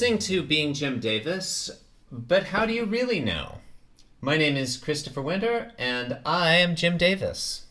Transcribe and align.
You're 0.00 0.12
listening 0.12 0.36
to 0.36 0.42
Being 0.42 0.72
Jim 0.72 0.98
Davis, 0.98 1.70
but 2.10 2.44
how 2.44 2.64
do 2.64 2.72
you 2.72 2.86
really 2.86 3.20
know? 3.20 3.58
My 4.22 4.38
name 4.38 4.56
is 4.56 4.78
Christopher 4.78 5.20
Winter, 5.20 5.72
and 5.78 6.20
I 6.24 6.54
am 6.56 6.74
Jim 6.74 6.96
Davis. 6.96 7.66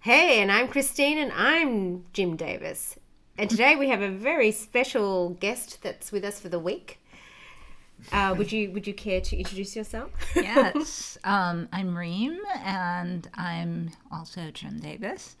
Hey, 0.00 0.42
and 0.42 0.52
I'm 0.52 0.68
Christine, 0.68 1.16
and 1.16 1.32
I'm 1.32 2.04
Jim 2.12 2.36
Davis. 2.36 2.96
And 3.38 3.48
today 3.48 3.74
we 3.74 3.88
have 3.88 4.02
a 4.02 4.10
very 4.10 4.50
special 4.50 5.30
guest 5.30 5.82
that's 5.82 6.12
with 6.12 6.24
us 6.24 6.40
for 6.40 6.50
the 6.50 6.58
week. 6.58 6.98
Uh, 8.12 8.34
would 8.38 8.52
you 8.52 8.70
Would 8.72 8.86
you 8.86 8.92
care 8.92 9.22
to 9.22 9.34
introduce 9.34 9.74
yourself? 9.74 10.10
yes, 10.36 11.16
um, 11.24 11.70
I'm 11.72 11.96
Reem, 11.96 12.38
and 12.56 13.26
I'm 13.32 13.92
also 14.12 14.50
Jim 14.50 14.78
Davis, 14.78 15.36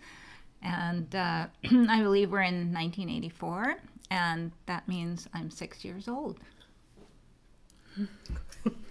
and 0.62 1.14
uh, 1.14 1.48
I 1.70 2.00
believe 2.00 2.32
we're 2.32 2.40
in 2.40 2.72
1984, 2.72 3.76
and 4.14 4.52
that 4.66 4.86
means 4.86 5.26
I'm 5.34 5.50
six 5.50 5.84
years 5.84 6.06
old. 6.06 6.38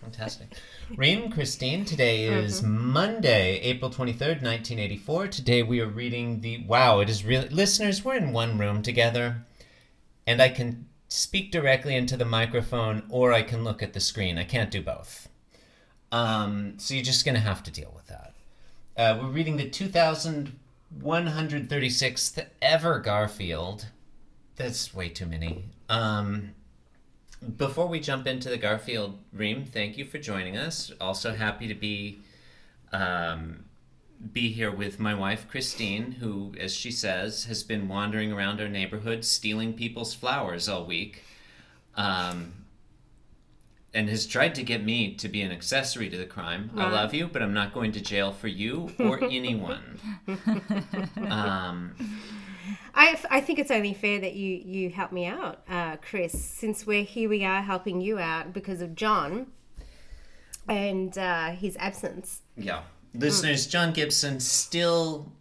Fantastic. 0.02 0.50
Reem, 0.98 1.32
Christine, 1.32 1.86
today 1.86 2.26
is 2.26 2.62
Monday, 2.62 3.62
April 3.62 3.90
23rd, 3.90 4.44
1984. 4.44 5.30
Today 5.30 5.64
we 5.64 5.80
are 5.80 5.88
reading 5.88 6.42
the. 6.42 6.66
Wow, 6.66 7.00
it 7.00 7.10
is 7.10 7.24
really. 7.24 7.48
Listeners, 7.50 8.04
we're 8.04 8.16
in 8.16 8.34
one 8.34 8.58
room 8.58 8.82
together, 8.82 9.46
and 10.28 10.42
I 10.42 10.50
can 10.50 10.88
speak 11.08 11.52
directly 11.52 11.96
into 11.96 12.18
the 12.18 12.26
microphone 12.26 13.04
or 13.10 13.32
I 13.32 13.44
can 13.44 13.64
look 13.64 13.82
at 13.82 13.94
the 13.94 14.02
screen. 14.02 14.38
I 14.38 14.44
can't 14.44 14.72
do 14.72 14.82
both. 14.82 15.30
Um, 16.12 16.74
so 16.78 16.96
you're 16.96 17.04
just 17.04 17.24
going 17.24 17.36
to 17.36 17.42
have 17.42 17.64
to 17.64 17.72
deal 17.72 17.94
with 17.96 18.08
that. 18.08 18.34
Uh, 18.98 19.20
we're 19.22 19.30
reading 19.30 19.56
the 19.58 19.70
2136th 19.70 22.46
ever 22.62 23.00
Garfield. 23.00 23.86
That's 24.56 24.94
way 24.94 25.10
too 25.10 25.26
many. 25.26 25.66
Um, 25.90 26.52
before 27.58 27.88
we 27.88 28.00
jump 28.00 28.28
into 28.28 28.50
the 28.50 28.58
Garfield 28.58 29.18
Reem, 29.34 29.66
thank 29.66 29.98
you 29.98 30.06
for 30.06 30.18
joining 30.18 30.58
us. 30.58 30.92
Also 31.02 31.34
happy 31.34 31.68
to 31.68 31.74
be 31.74 32.20
um, 32.92 33.66
be 34.32 34.52
here 34.52 34.72
with 34.72 35.00
my 35.00 35.14
wife 35.14 35.48
Christine, 35.50 36.14
who, 36.14 36.54
as 36.60 36.74
she 36.74 36.92
says, 36.92 37.46
has 37.46 37.64
been 37.64 37.88
wandering 37.88 38.32
around 38.32 38.62
our 38.62 38.70
neighborhood 38.70 39.26
stealing 39.26 39.74
people's 39.74 40.14
flowers 40.14 40.70
all 40.70 40.86
week, 40.86 41.24
um, 41.96 42.54
and 43.94 44.08
has 44.10 44.26
tried 44.26 44.56
to 44.56 44.64
get 44.64 44.84
me 44.84 45.14
to 45.16 45.28
be 45.28 45.42
an 45.42 45.52
accessory 45.52 46.10
to 46.10 46.18
the 46.18 46.26
crime. 46.26 46.72
I 46.78 46.90
love 46.90 47.14
you, 47.14 47.28
but 47.28 47.42
I'm 47.42 47.54
not 47.54 47.74
going 47.74 47.92
to 47.94 48.02
jail 48.02 48.32
for 48.32 48.48
you 48.48 48.92
or 49.00 49.24
anyone. 49.30 50.00
um, 51.30 51.94
I, 52.96 53.20
I 53.30 53.42
think 53.42 53.60
it's 53.60 53.72
only 53.72 53.94
fair 53.94 54.20
that 54.20 54.36
you 54.36 54.62
you 54.64 54.90
help 54.90 55.12
me 55.12 55.26
out, 55.26 55.64
uh, 55.68 55.98
Chris, 55.98 56.34
since 56.34 56.86
we're 56.86 57.04
here. 57.04 57.30
We 57.30 57.44
are 57.44 57.62
helping 57.62 58.02
you 58.02 58.20
out 58.20 58.54
because 58.54 58.82
of 58.82 58.96
John 58.96 59.48
and 60.68 61.18
uh, 61.18 61.52
his 61.52 61.76
absence. 61.78 62.42
Yeah. 62.56 62.84
Listeners, 63.16 63.68
John 63.68 63.94
Gibson 63.94 64.40
still 64.40 65.32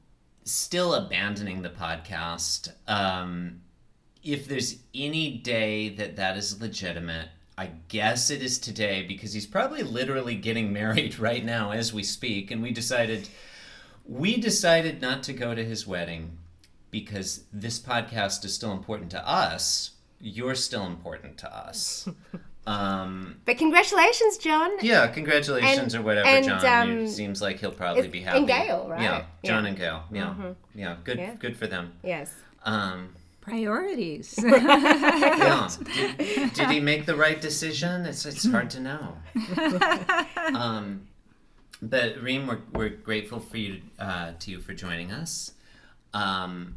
still 0.44 0.94
abandoning 0.94 1.62
the 1.62 1.70
podcast. 1.70 2.72
Um 2.88 3.60
if 4.22 4.46
there's 4.46 4.76
any 4.94 5.38
day 5.38 5.88
that 5.88 6.16
that 6.16 6.36
is 6.36 6.60
legitimate, 6.60 7.28
I 7.58 7.70
guess 7.88 8.30
it 8.30 8.40
is 8.40 8.58
today 8.58 9.04
because 9.06 9.32
he's 9.32 9.46
probably 9.46 9.82
literally 9.82 10.36
getting 10.36 10.72
married 10.80 11.18
right 11.18 11.44
now 11.44 11.72
as 11.72 11.92
we 11.92 12.02
speak 12.02 12.50
and 12.50 12.62
we 12.62 12.72
decided 12.72 13.28
we 14.04 14.36
decided 14.36 15.00
not 15.00 15.22
to 15.24 15.32
go 15.32 15.54
to 15.54 15.64
his 15.64 15.86
wedding 15.86 16.38
because 16.92 17.42
this 17.52 17.80
podcast 17.80 18.44
is 18.44 18.54
still 18.54 18.70
important 18.72 19.10
to 19.10 19.28
us. 19.28 19.90
You're 20.20 20.54
still 20.54 20.86
important 20.86 21.38
to 21.38 21.52
us. 21.52 22.08
Um 22.64 23.40
But 23.44 23.58
congratulations, 23.58 24.38
John. 24.38 24.70
yeah, 24.82 25.08
congratulations 25.08 25.94
And- 25.94 26.00
or 26.00 26.06
whatever, 26.06 26.28
and, 26.28 26.44
John. 26.44 26.64
um, 26.90 26.90
You- 27.00 27.08
seems 27.08 27.42
like 27.42 27.58
he'll 27.58 27.72
probably 27.72 28.06
be 28.06 28.20
happy. 28.20 28.38
and 28.38 28.46
Gail, 28.46 28.86
right? 28.88 29.02
Yeah, 29.02 29.24
John 29.44 29.64
Yeah. 29.64 29.68
and 29.70 29.76
Gail. 29.76 30.04
Yeah, 30.12 30.34
yeah. 30.72 30.96
Good, 31.02 31.18
Yeah. 31.18 31.34
good 31.40 31.56
for 31.56 31.66
them. 31.66 31.94
Yes. 32.04 32.32
Um, 32.64 33.16
Priorities. 33.40 34.38
yeah. 34.44 35.68
Did, 35.96 36.52
did 36.54 36.70
he 36.70 36.78
make 36.78 37.04
the 37.04 37.16
right 37.16 37.40
decision? 37.40 38.06
It's 38.06 38.24
it's 38.26 38.46
hard 38.48 38.70
to 38.70 38.80
know. 38.88 39.16
Um, 40.54 41.08
but 41.80 42.16
Reem, 42.22 42.46
we're 42.46 42.60
we're 42.72 42.90
grateful 42.90 43.40
for 43.40 43.56
you 43.56 43.82
uh, 43.98 44.32
to 44.38 44.50
you 44.52 44.60
for 44.60 44.72
joining 44.72 45.10
us. 45.10 45.52
Um, 46.14 46.76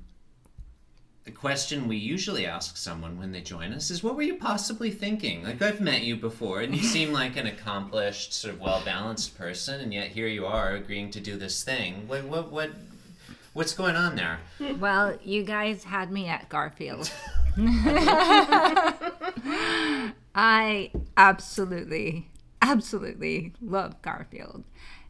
the 1.26 1.32
question 1.32 1.88
we 1.88 1.98
usually 1.98 2.46
ask 2.46 2.78
someone 2.78 3.18
when 3.18 3.32
they 3.32 3.42
join 3.42 3.74
us 3.74 3.90
is, 3.90 4.04
"What 4.04 4.16
were 4.16 4.22
you 4.22 4.36
possibly 4.36 4.92
thinking?" 4.92 5.44
Like 5.44 5.60
I've 5.62 5.82
met 5.82 6.04
you 6.04 6.16
before, 6.16 6.62
and 6.62 6.76
you 6.76 6.84
seem 6.96 7.12
like 7.12 7.36
an 7.36 7.48
accomplished, 7.48 8.34
sort 8.34 8.54
of 8.54 8.62
well 8.62 8.82
balanced 8.86 9.36
person, 9.38 9.82
and 9.82 9.92
yet 9.94 10.10
here 10.10 10.28
you 10.28 10.46
are 10.46 10.76
agreeing 10.76 11.10
to 11.12 11.20
do 11.20 11.36
this 11.36 11.64
thing. 11.64 12.08
What 12.08 12.26
what 12.26 12.52
what? 12.52 12.72
What's 13.54 13.74
going 13.74 13.96
on 13.96 14.16
there? 14.16 14.40
well, 14.80 15.18
you 15.24 15.44
guys 15.44 15.86
had 15.86 16.12
me 16.12 16.28
at 16.28 16.50
Garfield. 16.50 17.10
I 20.36 20.92
absolutely, 21.16 22.30
absolutely 22.62 23.54
love 23.62 24.02
Garfield. 24.02 24.66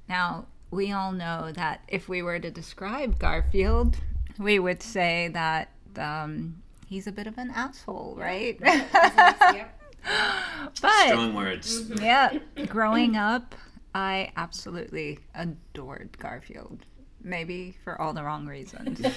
Now, 0.08 0.46
we 0.70 0.92
all 0.92 1.12
know 1.12 1.52
that 1.54 1.82
if 1.88 2.08
we 2.08 2.22
were 2.22 2.38
to 2.38 2.52
describe 2.52 3.18
Garfield, 3.18 3.98
we 4.38 4.60
would 4.60 4.84
say 4.84 5.32
that 5.34 5.70
um, 6.00 6.62
he's 6.88 7.08
a 7.08 7.12
bit 7.12 7.28
of 7.28 7.38
an 7.38 7.52
asshole, 7.52 8.16
right? 8.18 8.60
but 10.82 11.08
Strong 11.08 11.34
words. 11.34 11.90
yeah, 12.02 12.38
growing 12.68 13.16
up, 13.16 13.56
I 13.94 14.32
absolutely 14.38 15.20
adored 15.34 16.18
Garfield. 16.20 16.86
Maybe 17.24 17.76
for 17.84 18.00
all 18.00 18.14
the 18.14 18.24
wrong 18.24 18.46
reasons. 18.46 19.02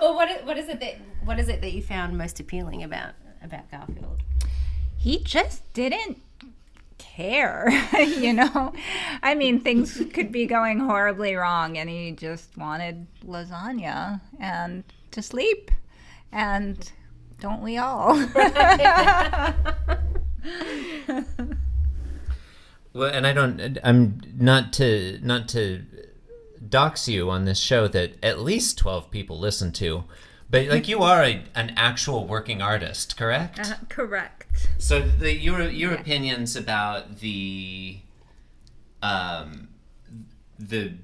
Well, 0.00 0.14
what 0.14 0.30
is, 0.30 0.44
what 0.44 0.56
is 0.58 0.68
it 0.68 0.78
that 0.80 0.96
what 1.24 1.38
is 1.40 1.48
it 1.48 1.60
that 1.60 1.72
you 1.72 1.82
found 1.82 2.16
most 2.16 2.38
appealing 2.40 2.82
about 2.84 3.14
about 3.42 3.70
Garfield? 3.70 4.22
he 4.96 5.18
just 5.18 5.72
didn't 5.72 6.18
care, 7.02 7.70
you 7.98 8.32
know? 8.32 8.72
I 9.22 9.34
mean, 9.34 9.60
things 9.60 10.02
could 10.12 10.32
be 10.32 10.46
going 10.46 10.78
horribly 10.78 11.34
wrong, 11.34 11.76
and 11.78 11.90
he 11.90 12.12
just 12.12 12.56
wanted 12.56 13.06
lasagna 13.26 14.20
and 14.40 14.84
to 15.10 15.22
sleep. 15.22 15.70
And 16.30 16.90
don't 17.40 17.62
we 17.62 17.76
all? 17.76 18.14
Well, 22.92 23.10
and 23.10 23.26
I 23.26 23.32
don't. 23.32 23.78
I'm 23.82 24.20
not 24.36 24.72
to 24.74 25.18
not 25.22 25.48
to 25.50 25.84
dox 26.68 27.08
you 27.08 27.30
on 27.30 27.44
this 27.44 27.58
show 27.58 27.88
that 27.88 28.12
at 28.22 28.40
least 28.40 28.76
twelve 28.78 29.10
people 29.10 29.38
listen 29.38 29.72
to, 29.72 30.04
but 30.50 30.66
like 30.66 30.88
you 30.88 31.02
are 31.02 31.22
a, 31.22 31.42
an 31.54 31.72
actual 31.76 32.26
working 32.26 32.60
artist, 32.60 33.16
correct? 33.16 33.60
Uh-huh, 33.60 33.74
correct. 33.88 34.41
So 34.78 35.00
the, 35.00 35.32
your 35.32 35.68
your 35.68 35.94
opinions 35.94 36.56
about 36.56 37.18
the 37.20 37.98
um 39.02 39.68
the 40.58 40.94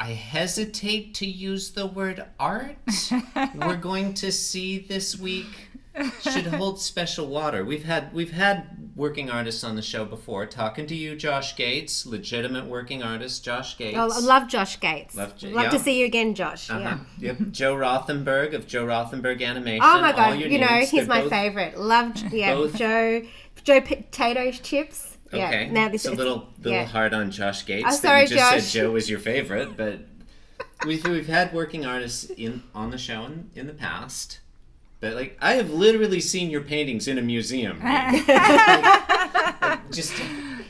I 0.00 0.12
hesitate 0.12 1.14
to 1.14 1.26
use 1.26 1.70
the 1.70 1.86
word 1.86 2.24
art. 2.38 2.76
We're 3.54 3.76
going 3.76 4.14
to 4.14 4.30
see 4.30 4.78
this 4.78 5.18
week 5.18 5.67
should 6.22 6.46
hold 6.46 6.80
special 6.80 7.26
water. 7.26 7.64
We've 7.64 7.84
had 7.84 8.12
we've 8.12 8.32
had 8.32 8.90
working 8.94 9.30
artists 9.30 9.62
on 9.62 9.76
the 9.76 9.82
show 9.82 10.04
before. 10.04 10.44
Talking 10.46 10.86
to 10.86 10.94
you, 10.94 11.14
Josh 11.16 11.54
Gates, 11.56 12.04
legitimate 12.04 12.66
working 12.66 13.02
artist, 13.02 13.44
Josh 13.44 13.78
Gates. 13.78 13.96
Oh, 13.98 14.10
I 14.12 14.18
love 14.18 14.48
Josh 14.48 14.80
Gates. 14.80 15.14
Love 15.14 15.36
Jo- 15.36 15.48
love 15.50 15.64
yeah. 15.64 15.70
to 15.70 15.78
see 15.78 16.00
you 16.00 16.06
again, 16.06 16.34
Josh. 16.34 16.68
Uh-huh. 16.68 16.98
Yeah. 17.18 17.34
Yep. 17.38 17.50
Joe 17.52 17.74
Rothenberg 17.76 18.54
of 18.54 18.66
Joe 18.66 18.84
Rothenberg 18.86 19.42
Animation. 19.42 19.82
Oh 19.84 20.00
my 20.00 20.12
god, 20.12 20.38
you 20.38 20.58
know 20.58 20.66
needs. 20.78 20.90
he's 20.90 21.06
They're 21.06 21.08
my 21.16 21.20
both- 21.22 21.30
favorite. 21.30 21.78
Love 21.78 22.16
yeah, 22.32 22.54
both- 22.54 22.74
Joe 22.74 23.22
Joe 23.64 23.80
potato 23.80 24.50
chips. 24.50 25.16
Yeah. 25.32 25.48
Okay. 25.48 25.68
Now 25.70 25.88
this 25.88 26.04
it's 26.04 26.14
a 26.14 26.16
little 26.16 26.48
little 26.58 26.72
yeah. 26.72 26.84
hard 26.84 27.12
on 27.14 27.30
Josh 27.30 27.66
Gates. 27.66 27.84
I'm 27.86 27.92
sorry, 27.92 28.22
you 28.22 28.28
just 28.28 28.38
Josh. 28.40 28.62
said 28.64 28.80
Joe 28.82 28.90
was 28.92 29.10
your 29.10 29.18
favorite, 29.18 29.76
but 29.76 30.00
we've 30.86 31.04
we've 31.06 31.26
had 31.26 31.52
working 31.52 31.84
artists 31.84 32.24
in 32.30 32.62
on 32.74 32.90
the 32.90 32.98
show 32.98 33.24
in, 33.26 33.50
in 33.54 33.66
the 33.66 33.74
past. 33.74 34.40
But 35.00 35.14
like 35.14 35.38
I 35.40 35.54
have 35.54 35.70
literally 35.70 36.20
seen 36.20 36.50
your 36.50 36.62
paintings 36.62 37.06
in 37.06 37.18
a 37.18 37.22
museum. 37.22 37.80
just 39.92 40.12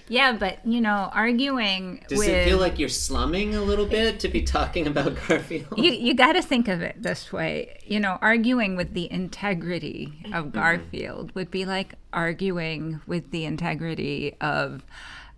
Yeah, 0.09 0.33
but 0.33 0.67
you 0.67 0.81
know, 0.81 1.11
arguing 1.13 2.05
does 2.09 2.19
with 2.19 2.29
it 2.29 2.47
feel 2.47 2.59
like 2.59 2.79
you're 2.79 2.89
slumming 2.89 3.55
a 3.55 3.63
little 3.63 3.87
bit 3.87 4.21
to 4.21 4.29
be 4.29 4.43
talking 4.43 4.87
about 4.87 5.17
Garfield? 5.29 5.79
you, 5.79 5.93
you 5.93 6.15
got 6.15 6.33
to 6.33 6.43
think 6.43 6.69
of 6.69 6.83
it 6.83 7.03
this 7.03 7.33
way. 7.33 7.79
You 7.85 8.01
know, 8.01 8.19
arguing 8.21 8.77
with 8.77 8.95
the 8.95 9.11
integrity 9.11 10.13
of 10.33 10.53
Garfield 10.53 11.35
would 11.35 11.51
be 11.51 11.65
like 11.65 11.95
arguing 12.13 13.01
with 13.07 13.31
the 13.31 13.45
integrity 13.45 14.37
of 14.41 14.85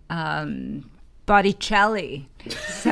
um, 0.09 0.89
Botticelli. 1.31 2.27
So 2.49 2.91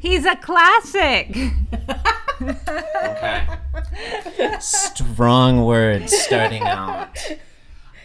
he's 0.00 0.24
a 0.26 0.36
classic. 0.36 1.36
okay. 2.40 3.48
Strong 4.60 5.64
words 5.64 6.16
starting 6.16 6.62
out. 6.62 7.18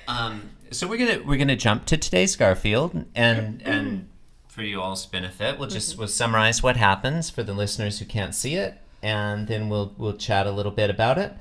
Um, 0.07 0.49
so 0.71 0.87
we're 0.87 0.97
gonna 0.97 1.21
we're 1.23 1.37
gonna 1.37 1.55
jump 1.55 1.85
to 1.85 1.95
today's 1.95 2.35
Garfield, 2.35 3.05
and 3.13 3.61
and 3.61 4.09
for 4.47 4.63
you 4.63 4.81
all's 4.81 5.05
benefit, 5.05 5.59
we'll 5.59 5.69
just 5.69 5.95
we'll 5.95 6.07
summarize 6.07 6.63
what 6.63 6.77
happens 6.77 7.29
for 7.29 7.43
the 7.43 7.53
listeners 7.53 7.99
who 7.99 8.05
can't 8.05 8.33
see 8.33 8.55
it, 8.55 8.79
and 9.03 9.47
then 9.47 9.69
we'll 9.69 9.93
we'll 9.99 10.17
chat 10.17 10.47
a 10.47 10.51
little 10.51 10.71
bit 10.71 10.89
about 10.89 11.19
it. 11.19 11.31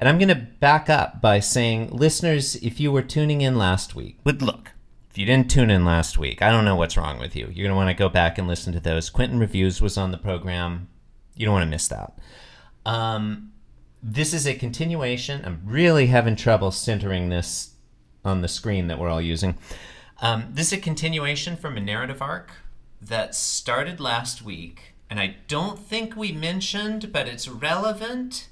And 0.00 0.08
I'm 0.08 0.18
gonna 0.18 0.48
back 0.58 0.90
up 0.90 1.20
by 1.20 1.38
saying, 1.38 1.90
listeners, 1.92 2.56
if 2.56 2.80
you 2.80 2.90
were 2.90 3.02
tuning 3.02 3.42
in 3.42 3.56
last 3.56 3.94
week, 3.94 4.18
but 4.24 4.42
look, 4.42 4.72
if 5.10 5.18
you 5.18 5.26
didn't 5.26 5.50
tune 5.50 5.70
in 5.70 5.84
last 5.84 6.18
week, 6.18 6.40
I 6.40 6.50
don't 6.50 6.64
know 6.64 6.76
what's 6.76 6.96
wrong 6.96 7.18
with 7.18 7.34
you. 7.34 7.50
You're 7.52 7.66
gonna 7.66 7.76
want 7.76 7.90
to 7.90 7.94
go 7.94 8.08
back 8.08 8.38
and 8.38 8.46
listen 8.46 8.72
to 8.74 8.80
those. 8.80 9.10
Quentin 9.10 9.40
Reviews 9.40 9.82
was 9.82 9.98
on 9.98 10.12
the 10.12 10.18
program. 10.18 10.88
You 11.34 11.46
don't 11.46 11.54
want 11.54 11.64
to 11.64 11.70
miss 11.70 11.88
that. 11.88 12.16
Um, 12.86 13.52
this 14.02 14.32
is 14.32 14.46
a 14.46 14.54
continuation. 14.54 15.44
I'm 15.44 15.62
really 15.64 16.06
having 16.06 16.36
trouble 16.36 16.70
centering 16.70 17.28
this 17.28 17.74
on 18.24 18.40
the 18.40 18.48
screen 18.48 18.86
that 18.86 18.98
we're 18.98 19.08
all 19.08 19.20
using. 19.20 19.58
Um, 20.20 20.48
this 20.52 20.68
is 20.68 20.74
a 20.74 20.82
continuation 20.82 21.56
from 21.56 21.76
a 21.76 21.80
narrative 21.80 22.22
arc 22.22 22.52
that 23.02 23.34
started 23.34 23.98
last 23.98 24.42
week, 24.42 24.94
and 25.08 25.18
I 25.18 25.36
don't 25.48 25.78
think 25.78 26.14
we 26.14 26.30
mentioned, 26.30 27.12
but 27.12 27.26
it's 27.26 27.48
relevant. 27.48 28.48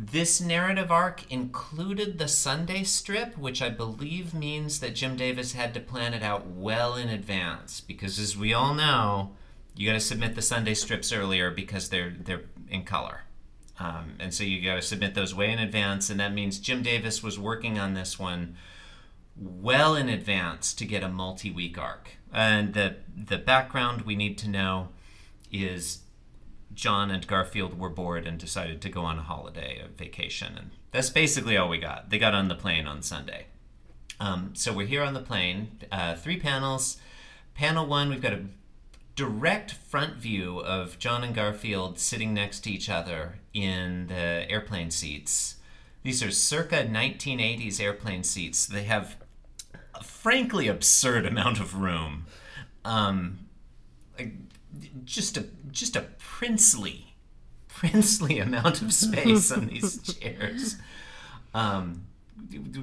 This 0.00 0.40
narrative 0.40 0.92
arc 0.92 1.28
included 1.28 2.18
the 2.18 2.28
Sunday 2.28 2.84
strip, 2.84 3.36
which 3.36 3.60
I 3.60 3.68
believe 3.68 4.32
means 4.32 4.78
that 4.78 4.94
Jim 4.94 5.16
Davis 5.16 5.54
had 5.54 5.74
to 5.74 5.80
plan 5.80 6.14
it 6.14 6.22
out 6.22 6.46
well 6.46 6.94
in 6.94 7.08
advance, 7.08 7.80
because 7.80 8.16
as 8.20 8.36
we 8.36 8.54
all 8.54 8.74
know, 8.74 9.32
you 9.74 9.88
got 9.88 9.94
to 9.94 10.00
submit 10.00 10.36
the 10.36 10.42
Sunday 10.42 10.74
strips 10.74 11.12
earlier 11.12 11.50
because 11.50 11.88
they're 11.88 12.14
they're 12.16 12.44
in 12.70 12.84
color. 12.84 13.22
Um, 13.80 14.14
and 14.20 14.32
so 14.32 14.44
you 14.44 14.64
got 14.64 14.76
to 14.76 14.82
submit 14.82 15.16
those 15.16 15.34
way 15.34 15.50
in 15.50 15.58
advance, 15.58 16.10
and 16.10 16.20
that 16.20 16.32
means 16.32 16.60
Jim 16.60 16.80
Davis 16.84 17.20
was 17.20 17.36
working 17.36 17.76
on 17.76 17.94
this 17.94 18.20
one 18.20 18.54
well 19.36 19.96
in 19.96 20.08
advance 20.08 20.74
to 20.74 20.84
get 20.84 21.02
a 21.02 21.08
multi-week 21.08 21.76
arc. 21.76 22.10
And 22.32 22.72
the 22.72 22.98
the 23.16 23.38
background 23.38 24.02
we 24.02 24.14
need 24.14 24.38
to 24.38 24.48
know 24.48 24.90
is 25.50 26.02
John 26.78 27.10
and 27.10 27.26
Garfield 27.26 27.76
were 27.76 27.88
bored 27.88 28.24
and 28.24 28.38
decided 28.38 28.80
to 28.80 28.88
go 28.88 29.02
on 29.02 29.18
a 29.18 29.22
holiday, 29.22 29.82
a 29.84 29.88
vacation, 29.88 30.56
and 30.56 30.70
that's 30.92 31.10
basically 31.10 31.56
all 31.56 31.68
we 31.68 31.78
got. 31.78 32.08
They 32.08 32.20
got 32.20 32.34
on 32.34 32.46
the 32.46 32.54
plane 32.54 32.86
on 32.86 33.02
Sunday. 33.02 33.46
Um, 34.20 34.52
so 34.54 34.72
we're 34.72 34.86
here 34.86 35.02
on 35.02 35.12
the 35.12 35.20
plane, 35.20 35.80
uh, 35.90 36.14
three 36.14 36.38
panels. 36.38 36.98
Panel 37.54 37.84
one, 37.84 38.08
we've 38.10 38.22
got 38.22 38.32
a 38.32 38.44
direct 39.16 39.72
front 39.72 40.18
view 40.18 40.60
of 40.60 41.00
John 41.00 41.24
and 41.24 41.34
Garfield 41.34 41.98
sitting 41.98 42.32
next 42.32 42.60
to 42.60 42.70
each 42.70 42.88
other 42.88 43.40
in 43.52 44.06
the 44.06 44.48
airplane 44.48 44.92
seats. 44.92 45.56
These 46.04 46.22
are 46.22 46.30
circa 46.30 46.84
1980s 46.84 47.80
airplane 47.80 48.22
seats. 48.22 48.66
They 48.66 48.84
have 48.84 49.16
a 49.96 50.04
frankly 50.04 50.68
absurd 50.68 51.26
amount 51.26 51.58
of 51.58 51.74
room. 51.74 52.26
Um, 52.84 53.48
like, 54.16 54.32
just 55.04 55.36
a 55.36 55.46
just 55.70 55.96
a 55.96 56.02
princely, 56.18 57.14
princely 57.68 58.38
amount 58.40 58.82
of 58.82 58.92
space 58.92 59.50
on 59.50 59.66
these 59.66 60.00
chairs. 60.20 60.76
Um, 61.54 62.06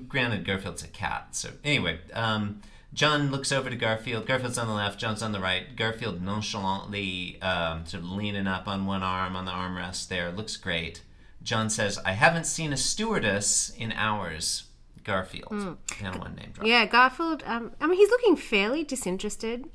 granted, 0.08 0.46
Garfield's 0.46 0.84
a 0.84 0.88
cat, 0.88 1.30
so 1.32 1.50
anyway. 1.64 2.00
Um, 2.14 2.62
John 2.94 3.30
looks 3.30 3.52
over 3.52 3.70
to 3.70 3.76
Garfield. 3.76 4.26
Garfield's 4.26 4.58
on 4.58 4.68
the 4.68 4.74
left, 4.74 5.00
John's 5.00 5.22
on 5.22 5.34
the 5.34 5.40
right. 5.40 5.76
Garfield 5.76 6.22
nonchalantly 6.22 7.42
um, 7.42 7.86
sort 7.86 8.04
of 8.04 8.10
leaning 8.10 8.48
up 8.48 8.70
on 8.70 8.86
one 8.86 9.04
arm 9.04 9.36
on 9.36 9.44
the 9.44 9.52
armrest 9.52 10.08
there. 10.08 10.32
Looks 10.32 10.56
great. 10.56 11.02
John 11.44 11.70
says, 11.70 12.00
I 12.06 12.14
haven't 12.14 12.46
seen 12.46 12.72
a 12.72 12.78
stewardess 12.78 13.70
in 13.78 13.92
hours. 13.92 14.64
Garfield. 15.04 15.52
Mm. 15.52 15.78
Panel 15.88 16.20
one 16.20 16.36
name 16.36 16.50
drop. 16.52 16.66
Yeah, 16.66 16.86
Garfield. 16.86 17.44
Um, 17.46 17.74
I 17.80 17.86
mean, 17.86 17.98
he's 17.98 18.10
looking 18.10 18.36
fairly 18.36 18.84
disinterested 18.84 19.70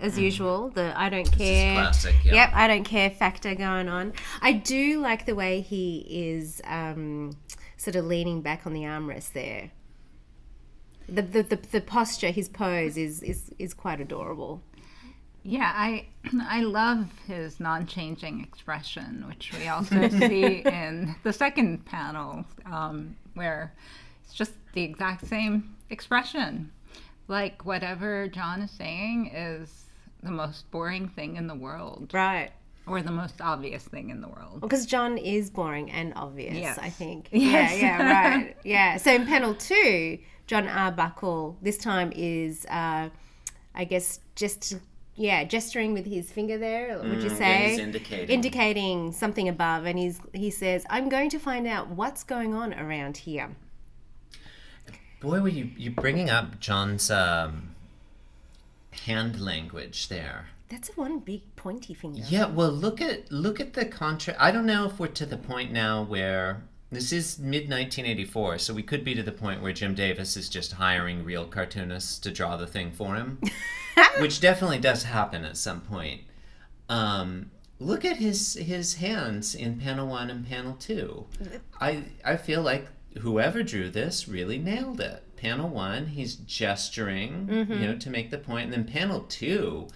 as 0.00 0.18
usual. 0.18 0.70
The 0.70 0.98
I 0.98 1.08
don't 1.08 1.30
care. 1.30 1.74
classic, 1.74 2.14
yeah. 2.24 2.34
Yep, 2.34 2.50
I 2.54 2.66
don't 2.66 2.84
care 2.84 3.10
factor 3.10 3.54
going 3.54 3.88
on. 3.88 4.12
I 4.40 4.52
do 4.52 5.00
like 5.00 5.26
the 5.26 5.34
way 5.34 5.60
he 5.60 6.06
is 6.08 6.60
um, 6.64 7.36
sort 7.76 7.96
of 7.96 8.04
leaning 8.04 8.42
back 8.42 8.66
on 8.66 8.72
the 8.72 8.82
armrest 8.82 9.32
there. 9.32 9.70
The, 11.08 11.22
the, 11.22 11.42
the, 11.42 11.56
the 11.56 11.80
posture, 11.80 12.30
his 12.30 12.48
pose 12.48 12.96
is, 12.96 13.22
is, 13.22 13.50
is 13.58 13.72
quite 13.72 14.00
adorable. 14.00 14.62
Yeah, 15.42 15.72
I 15.74 16.08
I 16.42 16.60
love 16.60 17.06
his 17.26 17.58
non-changing 17.58 18.42
expression, 18.42 19.24
which 19.26 19.52
we 19.58 19.68
also 19.68 20.08
see 20.10 20.62
in 20.66 21.14
the 21.22 21.32
second 21.32 21.86
panel, 21.86 22.44
um, 22.66 23.16
where 23.34 23.72
it's 24.24 24.34
just 24.34 24.52
the 24.74 24.82
exact 24.82 25.26
same 25.26 25.76
expression. 25.88 26.70
Like 27.28 27.64
whatever 27.66 28.26
John 28.28 28.62
is 28.62 28.70
saying 28.70 29.30
is 29.34 29.84
the 30.22 30.30
most 30.30 30.70
boring 30.70 31.08
thing 31.08 31.36
in 31.36 31.46
the 31.46 31.54
world, 31.54 32.10
Right. 32.12 32.50
or 32.86 33.02
the 33.02 33.12
most 33.12 33.40
obvious 33.40 33.84
thing 33.84 34.10
in 34.10 34.20
the 34.20 34.28
world. 34.28 34.60
Because 34.62 34.86
John 34.86 35.18
is 35.18 35.50
boring 35.50 35.90
and 35.90 36.12
obvious, 36.16 36.56
Yes. 36.56 36.78
I 36.78 36.88
think. 36.90 37.28
Yes. 37.32 37.80
Yeah, 37.80 37.98
yeah, 37.98 38.34
right. 38.36 38.56
Yeah. 38.64 38.96
So 38.96 39.12
in 39.14 39.26
panel 39.26 39.54
two, 39.54 40.18
John 40.46 40.66
Arbuckle 40.66 41.56
this 41.62 41.76
time 41.78 42.12
is, 42.16 42.64
uh, 42.66 43.10
I 43.74 43.84
guess, 43.84 44.20
just 44.34 44.76
yeah, 45.14 45.42
gesturing 45.44 45.92
with 45.94 46.06
his 46.06 46.30
finger 46.30 46.56
there. 46.58 46.96
Would 46.98 47.22
you 47.22 47.28
Mm, 47.28 47.30
yeah, 47.30 47.36
say? 47.36 47.68
he's 47.70 47.78
indicating. 47.80 48.28
indicating 48.34 49.12
something 49.12 49.48
above, 49.48 49.84
and 49.84 49.98
he's 49.98 50.20
he 50.32 50.48
says, 50.50 50.86
"I'm 50.88 51.08
going 51.08 51.28
to 51.30 51.38
find 51.40 51.66
out 51.66 51.88
what's 51.90 52.22
going 52.22 52.54
on 52.54 52.72
around 52.72 53.16
here." 53.18 53.50
Boy, 55.20 55.40
were 55.40 55.48
you 55.48 55.70
you 55.76 55.90
bringing 55.90 56.30
up 56.30 56.60
John's 56.60 57.10
um, 57.10 57.74
hand 59.06 59.40
language 59.40 60.08
there. 60.08 60.48
That's 60.68 60.96
one 60.96 61.20
big 61.20 61.42
pointy 61.56 61.94
finger. 61.94 62.22
Yeah, 62.28 62.46
well, 62.46 62.70
look 62.70 63.00
at 63.00 63.30
look 63.32 63.60
at 63.60 63.72
the 63.72 63.86
contrast. 63.86 64.40
I 64.40 64.50
don't 64.50 64.66
know 64.66 64.86
if 64.86 64.98
we're 64.98 65.08
to 65.08 65.26
the 65.26 65.38
point 65.38 65.72
now 65.72 66.02
where 66.02 66.62
this 66.90 67.12
is 67.12 67.38
mid 67.38 67.70
1984, 67.70 68.58
so 68.58 68.74
we 68.74 68.82
could 68.82 69.04
be 69.04 69.14
to 69.14 69.22
the 69.22 69.32
point 69.32 69.62
where 69.62 69.72
Jim 69.72 69.94
Davis 69.94 70.36
is 70.36 70.48
just 70.48 70.72
hiring 70.72 71.24
real 71.24 71.46
cartoonists 71.46 72.18
to 72.20 72.30
draw 72.30 72.56
the 72.56 72.66
thing 72.66 72.90
for 72.90 73.14
him, 73.14 73.40
which 74.20 74.40
definitely 74.40 74.78
does 74.78 75.04
happen 75.04 75.44
at 75.44 75.56
some 75.56 75.80
point. 75.80 76.22
Um, 76.90 77.50
look 77.78 78.04
at 78.04 78.18
his 78.18 78.54
his 78.54 78.96
hands 78.96 79.54
in 79.54 79.80
panel 79.80 80.06
one 80.06 80.28
and 80.28 80.46
panel 80.46 80.74
two. 80.74 81.24
I 81.80 82.04
I 82.24 82.36
feel 82.36 82.60
like 82.60 82.88
whoever 83.20 83.62
drew 83.62 83.90
this 83.90 84.28
really 84.28 84.58
nailed 84.58 85.00
it. 85.00 85.22
Panel 85.36 85.68
one, 85.68 86.06
he's 86.06 86.34
gesturing, 86.34 87.48
you 87.48 87.64
know, 87.86 87.96
to 87.96 88.10
make 88.10 88.30
the 88.30 88.38
point, 88.38 88.64
and 88.64 88.72
then 88.72 88.84
panel 88.84 89.20
two 89.28 89.88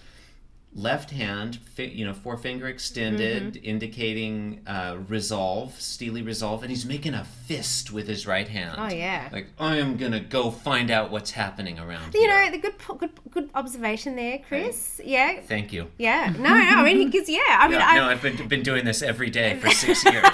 left 0.75 1.11
hand, 1.11 1.57
fi- 1.75 1.85
you 1.89 2.03
know, 2.03 2.13
forefinger 2.13 2.67
extended, 2.67 3.53
Mm-hmm. 3.53 3.63
indicating 3.65 4.61
uh, 4.65 4.97
resolve, 5.07 5.79
steely 5.79 6.23
resolve, 6.23 6.63
and 6.63 6.71
he's 6.71 6.83
making 6.85 7.13
a 7.13 7.23
fist 7.25 7.91
with 7.91 8.07
his 8.07 8.25
right 8.25 8.47
hand. 8.47 8.77
Oh, 8.79 8.87
yeah. 8.87 9.29
Like 9.31 9.47
I 9.59 9.77
am 9.77 9.97
gonna 9.97 10.19
go 10.21 10.49
find 10.49 10.89
out 10.89 11.11
what's 11.11 11.29
happening 11.31 11.77
around 11.77 12.13
You 12.15 12.21
here. 12.21 12.45
know, 12.45 12.51
the 12.51 12.57
good 12.57 12.73
good 12.97 13.11
good 13.29 13.49
observation 13.53 14.15
there, 14.15 14.39
Chris. 14.47 14.99
Yeah. 15.03 15.41
Thank 15.41 15.73
you. 15.73 15.89
Yeah. 15.99 16.33
No, 16.37 16.49
no. 16.49 16.55
I 16.55 16.83
mean, 16.83 17.11
because 17.11 17.29
yeah. 17.29 17.39
I 17.49 17.67
mean, 17.67 17.77
Yeah, 17.79 17.87
I, 17.87 17.95
no, 17.97 18.05
I've 18.05 18.21
been 18.23 18.47
been 18.47 18.63
doing 18.63 18.83
this 18.85 19.01
every 19.03 19.29
day 19.29 19.59
for 19.59 19.69
six 19.69 20.03
years. 20.11 20.23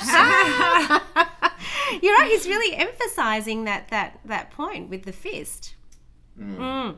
you're 2.01 2.15
right. 2.15 2.29
He's 2.31 2.47
really 2.47 2.75
emphasizing 2.75 3.65
that 3.65 3.89
that 3.89 4.19
that 4.25 4.51
point 4.51 4.89
with 4.89 5.03
the 5.03 5.11
fist. 5.13 5.75
Mm. 6.39 6.95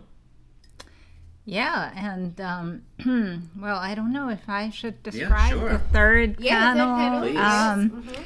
Yeah, 1.46 1.92
and 1.96 2.40
um, 2.40 2.84
well, 3.60 3.78
I 3.78 3.96
don't 3.96 4.14
know 4.14 4.30
if 4.30 4.48
I 4.48 4.70
should 4.70 5.02
describe 5.04 5.52
sure. 5.52 5.70
the 5.74 5.80
third 5.80 6.40
Yeah, 6.40 6.74
the 6.74 6.80
third 6.80 6.86
panel. 6.86 6.96
panel, 6.96 7.22
Please. 7.22 7.38
Um, 7.38 8.04
yes. 8.08 8.26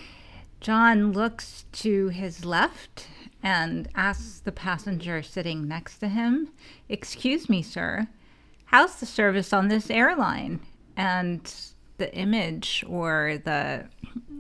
John 0.60 1.12
looks 1.14 1.66
to 1.74 2.10
his 2.10 2.44
left 2.44 3.08
and 3.42 3.88
asks 3.96 4.40
the 4.40 4.52
passenger 4.52 5.22
sitting 5.22 5.68
next 5.68 6.00
to 6.00 6.10
him, 6.10 6.50
Excuse 6.90 7.48
me, 7.48 7.62
sir, 7.62 8.08
how's 8.66 9.00
the 9.00 9.06
service 9.06 9.54
on 9.54 9.68
this 9.68 9.90
airline? 9.90 10.60
And 10.98 11.54
the 11.98 12.14
image 12.16 12.84
or 12.88 13.40
the 13.46 13.86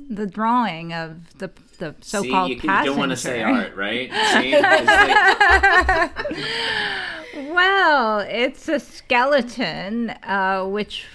the 0.10 0.27
drawing 0.27 0.94
of 0.94 1.38
the 1.38 1.50
the 1.75 1.96
so-called 2.01 2.48
See, 2.50 2.53
you, 2.55 2.60
passenger. 2.62 2.84
you 2.84 2.86
don't 2.86 2.98
want 3.00 3.12
to 3.12 3.17
say 3.17 3.41
art, 3.44 3.75
right? 3.75 4.12
See, 4.34 4.60
like- 4.60 6.27
Well, 7.53 8.20
it's 8.20 8.67
a 8.70 8.79
skeleton, 8.79 10.10
uh, 10.24 10.65
which 10.65 11.05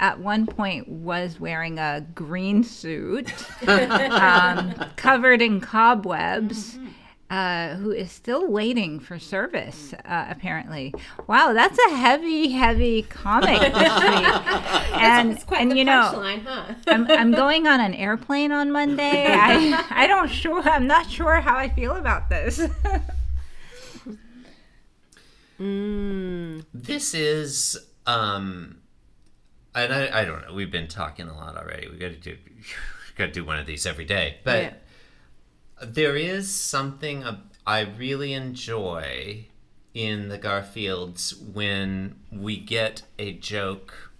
at 0.00 0.18
one 0.20 0.46
point 0.46 0.88
was 0.88 1.38
wearing 1.38 1.78
a 1.78 2.06
green 2.14 2.64
suit, 2.64 3.30
um, 3.68 4.74
covered 4.96 5.42
in 5.42 5.60
cobwebs. 5.60 6.78
Uh, 7.28 7.74
who 7.74 7.90
is 7.90 8.12
still 8.12 8.46
waiting 8.46 9.00
for 9.00 9.18
service, 9.18 9.92
uh, 10.04 10.26
apparently. 10.30 10.94
Wow, 11.26 11.52
that's 11.54 11.76
a 11.88 11.96
heavy, 11.96 12.52
heavy 12.52 13.02
comic 13.02 13.58
this 13.58 13.72
week. 13.72 14.92
And 15.02 15.32
It's 15.32 15.42
quite 15.42 15.62
and 15.62 15.72
the 15.72 15.76
you 15.76 15.84
know, 15.84 16.12
punchline, 16.14 16.44
huh? 16.44 16.74
I'm, 16.86 17.10
I'm 17.10 17.32
going 17.32 17.66
on 17.66 17.80
an 17.80 17.94
airplane 17.94 18.52
on 18.52 18.70
Monday. 18.70 19.26
I 19.28 19.84
I 19.90 20.06
don't 20.06 20.28
sure. 20.28 20.62
I'm 20.62 20.86
not 20.86 21.10
sure 21.10 21.40
how 21.40 21.56
I 21.56 21.68
feel 21.68 21.96
about 21.96 22.28
this. 22.28 22.60
mm. 25.60 26.64
This 26.74 27.12
is 27.14 27.76
um 28.06 28.78
and 29.74 29.92
I, 29.92 30.20
I 30.20 30.24
don't 30.24 30.46
know, 30.46 30.54
we've 30.54 30.70
been 30.70 30.88
talking 30.88 31.28
a 31.28 31.34
lot 31.36 31.56
already. 31.56 31.88
We 31.88 31.96
gotta 31.98 32.14
do 32.16 32.36
gotta 33.16 33.32
do 33.32 33.44
one 33.44 33.58
of 33.58 33.66
these 33.66 33.84
every 33.84 34.04
day. 34.04 34.38
But 34.44 34.62
Yeah. 34.62 34.72
There 35.80 36.16
is 36.16 36.54
something 36.54 37.24
I 37.66 37.80
really 37.80 38.32
enjoy 38.32 39.46
in 39.94 40.28
the 40.28 40.38
Garfields 40.38 41.40
when 41.52 42.16
we 42.30 42.58
get 42.58 43.02
a 43.18 43.32
joke 43.32 44.12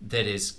that 0.00 0.26
is 0.26 0.58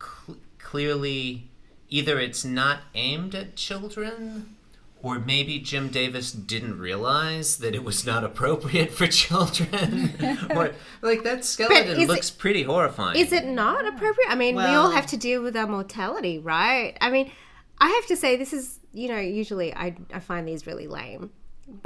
cl- 0.00 0.38
clearly 0.58 1.50
either 1.88 2.18
it's 2.18 2.44
not 2.44 2.80
aimed 2.94 3.34
at 3.34 3.56
children 3.56 4.56
or 5.02 5.18
maybe 5.18 5.58
Jim 5.58 5.88
Davis 5.88 6.30
didn't 6.30 6.78
realize 6.78 7.56
that 7.58 7.74
it 7.74 7.82
was 7.82 8.06
not 8.06 8.22
appropriate 8.22 8.92
for 8.92 9.08
children. 9.08 10.12
or 10.50 10.72
like 11.02 11.24
that 11.24 11.44
skeleton 11.44 12.00
is 12.00 12.08
looks 12.08 12.30
pretty 12.30 12.62
horrifying. 12.62 13.18
Is 13.18 13.32
it 13.32 13.44
not 13.44 13.84
appropriate? 13.84 14.30
I 14.30 14.36
mean, 14.36 14.54
we 14.54 14.62
all 14.62 14.92
have 14.92 15.06
to 15.06 15.16
deal 15.16 15.42
with 15.42 15.56
our 15.56 15.66
mortality, 15.66 16.38
right? 16.38 16.96
I 17.00 17.10
mean, 17.10 17.32
I 17.78 17.88
have 17.88 18.06
to 18.06 18.16
say, 18.16 18.36
this 18.36 18.52
is, 18.52 18.78
you 18.92 19.08
know, 19.08 19.18
usually 19.18 19.74
I, 19.74 19.96
I 20.12 20.20
find 20.20 20.46
these 20.46 20.66
really 20.66 20.86
lame. 20.86 21.30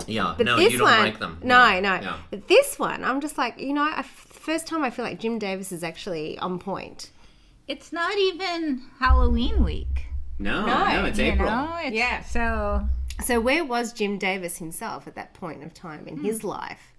Yeah, 0.06 0.34
But 0.36 0.46
no, 0.46 0.56
this 0.56 0.72
you 0.72 0.78
don't 0.78 0.88
one, 0.88 0.98
like 0.98 1.18
them. 1.18 1.38
No, 1.42 1.80
no. 1.80 1.94
Yeah. 1.94 2.18
But 2.30 2.48
this 2.48 2.78
one, 2.78 3.04
I'm 3.04 3.20
just 3.20 3.38
like, 3.38 3.58
you 3.58 3.72
know, 3.72 3.82
I, 3.82 4.02
first 4.02 4.66
time 4.66 4.82
I 4.82 4.90
feel 4.90 5.04
like 5.04 5.20
Jim 5.20 5.38
Davis 5.38 5.70
is 5.72 5.84
actually 5.84 6.38
on 6.38 6.58
point. 6.58 7.10
It's 7.68 7.92
not 7.92 8.16
even 8.16 8.82
Halloween 8.98 9.64
week. 9.64 10.06
No, 10.38 10.66
No, 10.66 10.86
no, 10.86 11.04
it's 11.06 11.18
you 11.18 11.26
April. 11.26 11.50
know? 11.50 11.76
It's- 11.78 11.92
Yeah. 11.92 12.22
So 12.22 12.88
So 13.24 13.40
where 13.40 13.64
was 13.64 13.92
Jim 13.92 14.18
Davis 14.18 14.58
himself 14.58 15.06
at 15.06 15.14
that 15.14 15.34
point 15.34 15.62
of 15.62 15.72
time 15.72 16.06
in 16.06 16.18
his 16.18 16.42
hmm. 16.42 16.48
life? 16.48 16.95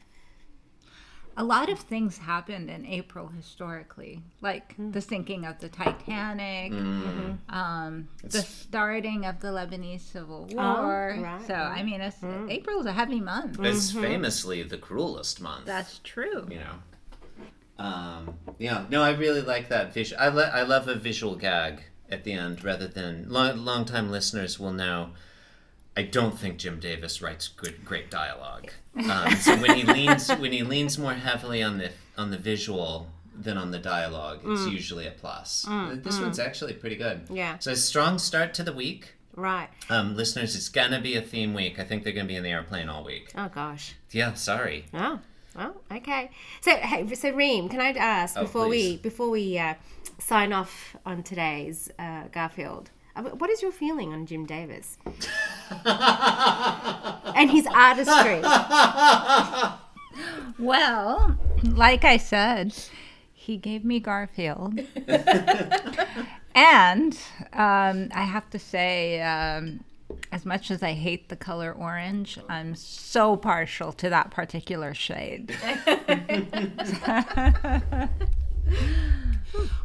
A 1.37 1.43
lot 1.43 1.69
of 1.69 1.79
things 1.79 2.17
happened 2.17 2.69
in 2.69 2.85
April 2.85 3.27
historically, 3.27 4.21
like 4.41 4.75
the 4.91 4.99
sinking 4.99 5.45
of 5.45 5.59
the 5.59 5.69
Titanic, 5.69 6.71
um, 7.49 8.07
the 8.23 8.41
starting 8.41 9.25
of 9.25 9.39
the 9.39 9.49
Lebanese 9.49 10.01
Civil 10.01 10.47
War. 10.51 11.15
right, 11.19 11.45
so 11.45 11.53
I 11.53 11.83
mean, 11.83 12.01
it's, 12.01 12.17
April's 12.49 12.87
a 12.87 12.91
heavy 12.91 13.21
month. 13.21 13.59
It's 13.61 13.91
famously 13.91 14.63
the 14.63 14.77
cruelest 14.77 15.39
month. 15.39 15.65
That's 15.65 15.99
true. 16.03 16.47
you 16.49 16.59
know. 16.59 16.73
Um, 17.79 18.33
yeah, 18.57 18.85
no, 18.89 19.03
I 19.03 19.11
really 19.11 19.41
like 19.41 19.69
that 19.69 19.93
visual. 19.93 20.19
I, 20.19 20.29
le- 20.29 20.49
I 20.49 20.63
love 20.63 20.87
a 20.87 20.95
visual 20.95 21.35
gag 21.35 21.83
at 22.09 22.23
the 22.23 22.33
end 22.33 22.63
rather 22.63 22.87
than 22.87 23.29
long, 23.29 23.63
long-time 23.63 24.09
listeners 24.09 24.59
will 24.59 24.71
know. 24.73 25.11
I 25.97 26.03
don't 26.03 26.37
think 26.37 26.57
Jim 26.57 26.79
Davis 26.79 27.21
writes 27.21 27.47
good, 27.49 27.83
great 27.83 28.09
dialogue. 28.11 28.69
Um, 28.95 29.35
so 29.35 29.55
when 29.57 29.75
he 29.77 29.83
leans 29.83 30.29
when 30.29 30.51
he 30.51 30.63
leans 30.63 30.97
more 30.97 31.13
heavily 31.13 31.61
on 31.63 31.77
the 31.79 31.89
on 32.17 32.31
the 32.31 32.37
visual 32.37 33.07
than 33.35 33.57
on 33.57 33.71
the 33.71 33.79
dialogue, 33.79 34.39
it's 34.45 34.65
usually 34.67 35.07
a 35.07 35.11
plus. 35.11 35.65
this 36.03 36.19
one's 36.19 36.39
actually 36.39 36.73
pretty 36.73 36.95
good. 36.95 37.21
Yeah. 37.29 37.57
So 37.59 37.71
a 37.71 37.75
strong 37.75 38.17
start 38.19 38.53
to 38.55 38.63
the 38.63 38.73
week. 38.73 39.15
Right. 39.35 39.69
Um, 39.89 40.15
listeners, 40.15 40.55
it's 40.55 40.69
gonna 40.69 40.99
be 41.01 41.15
a 41.15 41.21
theme 41.21 41.53
week. 41.53 41.79
I 41.79 41.83
think 41.83 42.03
they're 42.03 42.13
gonna 42.13 42.27
be 42.27 42.35
in 42.35 42.43
the 42.43 42.49
airplane 42.49 42.89
all 42.89 43.03
week. 43.03 43.31
Oh 43.35 43.49
gosh. 43.49 43.95
Yeah, 44.11 44.33
sorry. 44.33 44.85
Oh. 44.93 45.19
Well, 45.55 45.75
okay. 45.91 46.29
So, 46.61 46.75
hey, 46.75 47.11
so 47.15 47.31
Reem, 47.31 47.67
can 47.69 47.81
I 47.81 47.89
ask 47.91 48.37
Oh, 48.37 48.43
before 48.43 48.67
we 48.67 48.97
before 48.97 49.29
we 49.29 49.57
uh, 49.57 49.73
sign 50.19 50.53
off 50.53 50.95
on 51.05 51.23
today's 51.23 51.89
uh, 51.97 52.23
Garfield? 52.31 52.91
Uh, 53.17 53.23
What 53.23 53.49
is 53.49 53.61
your 53.61 53.71
feeling 53.71 54.13
on 54.13 54.25
Jim 54.25 54.45
Davis 54.45 54.97
and 55.85 57.51
his 57.51 57.67
artistry? 57.67 58.41
Well, 60.59 61.37
like 61.63 62.03
I 62.03 62.17
said, 62.17 62.73
he 63.33 63.57
gave 63.57 63.85
me 63.85 63.99
Garfield. 63.99 64.79
and 66.55 67.17
um, 67.53 68.09
I 68.11 68.23
have 68.23 68.49
to 68.49 68.59
say, 68.59 69.21
um, 69.21 69.83
as 70.31 70.45
much 70.45 70.71
as 70.71 70.81
I 70.81 70.93
hate 70.93 71.29
the 71.29 71.35
color 71.35 71.71
orange, 71.71 72.39
I'm 72.49 72.73
so 72.73 73.37
partial 73.37 73.91
to 73.93 74.09
that 74.09 74.31
particular 74.31 74.95
shade. 74.95 75.55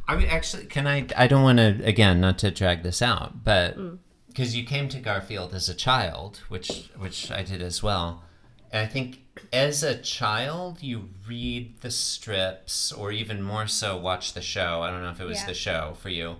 I 0.08 0.16
mean, 0.16 0.28
actually, 0.28 0.66
can 0.66 0.86
I? 0.86 1.06
I 1.16 1.26
don't 1.26 1.42
want 1.42 1.58
to 1.58 1.80
again, 1.84 2.20
not 2.20 2.38
to 2.38 2.50
drag 2.50 2.82
this 2.82 3.02
out, 3.02 3.44
but 3.44 3.78
mm. 3.78 3.98
because 4.28 4.56
you 4.56 4.64
came 4.64 4.88
to 4.90 4.98
Garfield 4.98 5.54
as 5.54 5.68
a 5.68 5.74
child, 5.74 6.42
which 6.48 6.90
which 6.98 7.30
I 7.30 7.42
did 7.42 7.62
as 7.62 7.82
well, 7.82 8.24
and 8.70 8.86
I 8.86 8.86
think 8.86 9.20
as 9.52 9.82
a 9.82 9.96
child 9.96 10.82
you 10.82 11.08
read 11.26 11.80
the 11.80 11.90
strips, 11.90 12.92
or 12.92 13.12
even 13.12 13.42
more 13.42 13.66
so, 13.66 13.96
watch 13.96 14.34
the 14.34 14.42
show. 14.42 14.82
I 14.82 14.90
don't 14.90 15.02
know 15.02 15.10
if 15.10 15.20
it 15.20 15.26
was 15.26 15.40
Yeah. 15.40 15.46
the 15.46 15.54
show 15.54 15.96
for 15.98 16.08
you, 16.08 16.36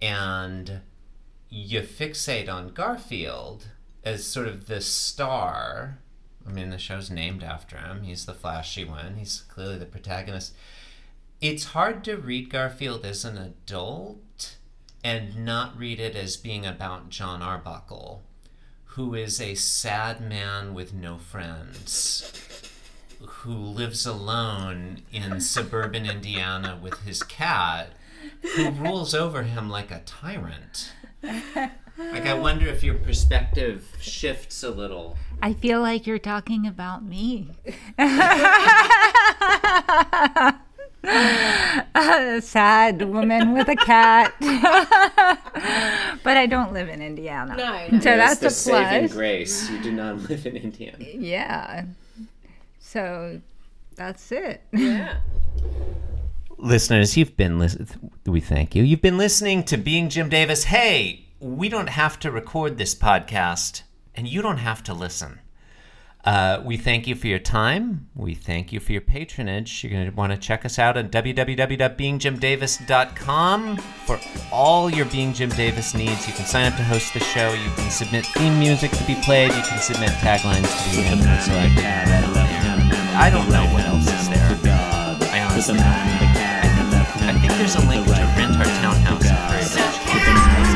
and 0.00 0.80
you 1.48 1.82
fixate 1.82 2.48
on 2.48 2.72
Garfield 2.72 3.68
as 4.04 4.24
sort 4.24 4.48
of 4.48 4.66
the 4.66 4.80
star. 4.80 5.98
I 6.46 6.52
mean, 6.52 6.70
the 6.70 6.78
show's 6.78 7.10
named 7.10 7.42
after 7.42 7.78
him. 7.78 8.02
He's 8.02 8.26
the 8.26 8.34
flashy 8.34 8.84
one. 8.84 9.16
He's 9.16 9.42
clearly 9.48 9.78
the 9.78 9.86
protagonist 9.86 10.52
it's 11.40 11.64
hard 11.66 12.04
to 12.04 12.16
read 12.16 12.50
Garfield 12.50 13.04
as 13.04 13.24
an 13.24 13.36
adult 13.36 14.56
and 15.02 15.44
not 15.44 15.78
read 15.78 16.00
it 16.00 16.16
as 16.16 16.36
being 16.36 16.64
about 16.64 17.10
John 17.10 17.42
Arbuckle, 17.42 18.22
who 18.84 19.14
is 19.14 19.40
a 19.40 19.54
sad 19.54 20.20
man 20.20 20.72
with 20.72 20.94
no 20.94 21.18
friends, 21.18 22.62
who 23.20 23.54
lives 23.54 24.06
alone 24.06 25.02
in 25.12 25.40
suburban 25.40 26.06
Indiana 26.06 26.78
with 26.82 27.00
his 27.00 27.22
cat, 27.22 27.90
who 28.56 28.70
rules 28.70 29.14
over 29.14 29.42
him 29.42 29.68
like 29.68 29.90
a 29.90 30.02
tyrant. 30.06 30.92
Like, 31.96 32.26
I 32.26 32.34
wonder 32.34 32.66
if 32.66 32.82
your 32.82 32.94
perspective 32.94 33.86
shifts 34.00 34.64
a 34.64 34.70
little. 34.70 35.16
I 35.40 35.52
feel 35.52 35.80
like 35.80 36.06
you're 36.06 36.18
talking 36.18 36.66
about 36.66 37.04
me. 37.04 37.50
a 41.94 42.40
sad 42.40 43.02
woman 43.02 43.52
with 43.52 43.68
a 43.68 43.76
cat. 43.76 44.34
but 46.22 46.36
I 46.36 46.46
don't 46.46 46.72
live 46.72 46.88
in 46.88 47.02
Indiana. 47.02 47.56
No, 47.56 47.88
no. 47.88 48.00
So 48.00 48.16
that's 48.16 48.42
a 48.42 48.70
plus. 48.70 49.12
grace. 49.12 49.70
You 49.70 49.82
do 49.82 49.92
not 49.92 50.16
live 50.30 50.46
in 50.46 50.56
Indiana. 50.56 50.96
Yeah. 51.00 51.84
So 52.78 53.40
that's 53.96 54.32
it. 54.32 54.62
Yeah. 54.72 55.18
listeners, 56.58 57.16
you've 57.16 57.36
been 57.36 57.58
lis- 57.58 57.78
we 58.26 58.40
thank 58.40 58.74
you. 58.74 58.82
You've 58.82 59.02
been 59.02 59.18
listening 59.18 59.64
to 59.64 59.76
Being 59.76 60.08
Jim 60.08 60.28
Davis. 60.28 60.64
Hey, 60.64 61.26
we 61.38 61.68
don't 61.68 61.90
have 61.90 62.18
to 62.20 62.30
record 62.30 62.78
this 62.78 62.94
podcast, 62.94 63.82
and 64.14 64.26
you 64.26 64.40
don't 64.40 64.58
have 64.58 64.82
to 64.84 64.94
listen. 64.94 65.40
Uh, 66.24 66.62
we 66.64 66.78
thank 66.78 67.06
you 67.06 67.14
for 67.14 67.26
your 67.26 67.38
time. 67.38 68.08
We 68.14 68.34
thank 68.34 68.72
you 68.72 68.80
for 68.80 68.92
your 68.92 69.02
patronage. 69.02 69.84
You're 69.84 69.92
going 69.92 70.10
to 70.10 70.16
want 70.16 70.32
to 70.32 70.38
check 70.38 70.64
us 70.64 70.78
out 70.78 70.96
at 70.96 71.10
www.beingjimdavis.com 71.10 73.76
for 73.76 74.18
all 74.50 74.88
your 74.88 75.04
Being 75.06 75.34
Jim 75.34 75.50
Davis 75.50 75.94
needs. 75.94 76.26
You 76.26 76.32
can 76.32 76.46
sign 76.46 76.72
up 76.72 76.78
to 76.78 76.84
host 76.84 77.12
the 77.12 77.20
show. 77.20 77.52
You 77.52 77.68
can 77.76 77.90
submit 77.90 78.24
theme 78.26 78.58
music 78.58 78.90
to 78.92 79.04
be 79.04 79.16
played. 79.16 79.52
You 79.52 79.62
can 79.62 79.78
submit 79.78 80.08
taglines 80.24 80.64
to 80.64 80.96
be 80.96 81.04
selected. 81.42 81.84
I 83.16 83.30
don't 83.30 83.48
know 83.50 83.66
what 83.74 83.84
else 83.84 84.08
is 84.08 84.28
there. 84.30 84.56
I 85.30 85.40
honestly 85.44 85.78
I 87.26 87.32
think 87.38 87.52
there's 87.52 87.74
a 87.76 87.80
link 87.86 88.06
to 88.06 88.12
rent 88.12 88.56
our 88.56 88.64
townhouse 88.80 89.28
in 89.28 89.36
Prairie 89.36 89.64
Village. 89.68 90.00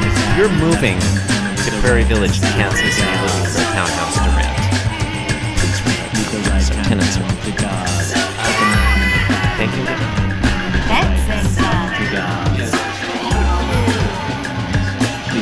If 0.05 0.37
you're 0.37 0.53
moving 0.61 1.01
to 1.01 1.71
Prairie 1.81 2.05
Village, 2.05 2.39
Kansas, 2.41 3.01
and 3.01 3.09
you're 3.09 3.23
looking 3.27 3.49
for 3.53 3.61
a 3.61 3.63
townhouse 3.73 4.15
to 4.15 4.21
rent, 4.21 4.29
please 4.29 4.37
reach 4.37 4.45
out. 4.45 4.48
So 6.89 6.95
tenants 6.95 7.17
Thank 9.59 9.77
you. 9.77 9.85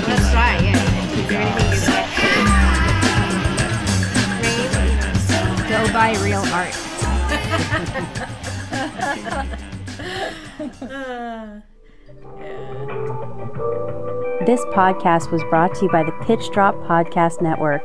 That's 0.03 0.35
right. 0.35 0.61
Yeah. 0.61 0.75
Is 1.15 1.29
there 1.29 1.41
anything 1.41 1.69
you'd 4.59 4.73
like? 4.75 4.91
Reem? 5.63 5.69
Go 5.69 5.79
buy 5.93 6.11
real 6.21 6.43
art. 6.53 6.75
This 14.47 14.65
podcast 14.75 15.31
was 15.31 15.45
brought 15.45 15.77
to 15.77 15.85
you 15.85 15.91
by 15.93 16.03
the 16.03 16.13
Pitch 16.25 16.51
Drop 16.51 16.75
Podcast 16.89 17.41
Network. 17.41 17.85